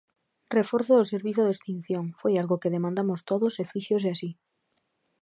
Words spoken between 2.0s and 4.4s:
foi algo que demandamos todos e fíxose así.